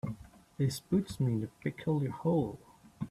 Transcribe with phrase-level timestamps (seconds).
[0.57, 2.57] This puts me in a peculiar hole.